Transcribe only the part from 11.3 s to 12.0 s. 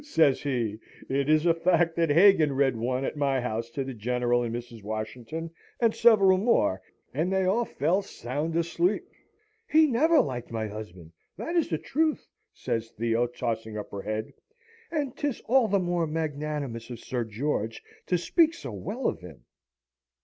that is the